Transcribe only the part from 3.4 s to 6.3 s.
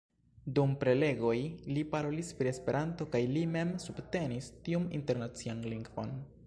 mem subtenis tiun Internacian Lingvon.